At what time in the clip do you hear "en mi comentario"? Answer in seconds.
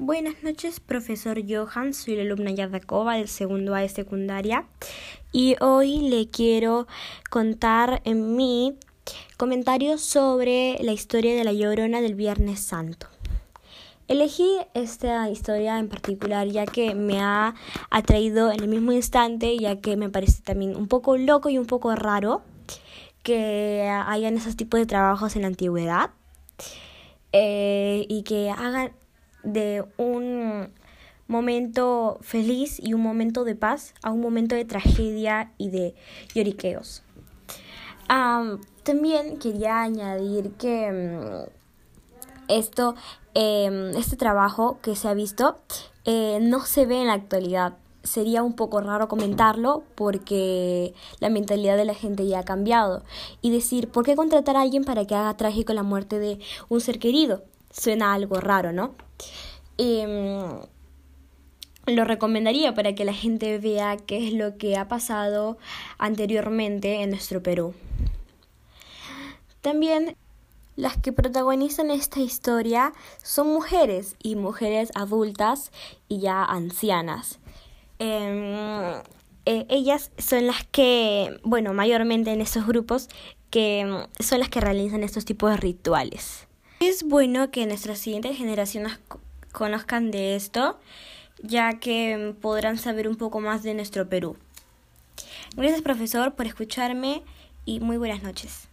8.04-9.98